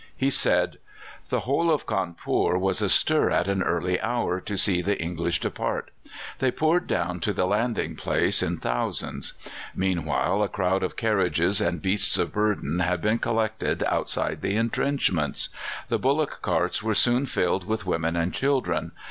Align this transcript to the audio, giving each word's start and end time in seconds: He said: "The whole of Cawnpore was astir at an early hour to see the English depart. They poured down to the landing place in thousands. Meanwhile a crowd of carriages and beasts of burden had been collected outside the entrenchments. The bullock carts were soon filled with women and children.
He 0.17 0.31
said: 0.31 0.79
"The 1.29 1.41
whole 1.41 1.69
of 1.69 1.85
Cawnpore 1.85 2.57
was 2.59 2.81
astir 2.81 3.29
at 3.29 3.47
an 3.47 3.61
early 3.61 3.99
hour 4.01 4.39
to 4.41 4.57
see 4.57 4.81
the 4.81 4.99
English 4.99 5.39
depart. 5.41 5.91
They 6.39 6.49
poured 6.49 6.87
down 6.87 7.19
to 7.19 7.33
the 7.33 7.45
landing 7.45 7.95
place 7.95 8.41
in 8.41 8.57
thousands. 8.57 9.33
Meanwhile 9.75 10.41
a 10.41 10.49
crowd 10.49 10.81
of 10.81 10.95
carriages 10.97 11.61
and 11.61 11.83
beasts 11.83 12.17
of 12.17 12.33
burden 12.33 12.79
had 12.79 12.99
been 12.99 13.19
collected 13.19 13.83
outside 13.83 14.41
the 14.41 14.55
entrenchments. 14.57 15.49
The 15.89 15.99
bullock 15.99 16.39
carts 16.41 16.81
were 16.81 16.95
soon 16.95 17.27
filled 17.27 17.67
with 17.67 17.85
women 17.85 18.15
and 18.15 18.33
children. 18.33 18.93